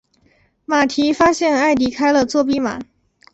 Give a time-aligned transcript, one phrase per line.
[0.65, 2.79] 马蒂发现埃迪开了作弊码。